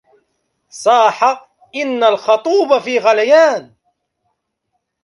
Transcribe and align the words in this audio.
صاح 0.69 1.23
إن 1.75 2.03
الخطوب 2.03 2.79
في 2.79 2.97
غليان 2.99 3.73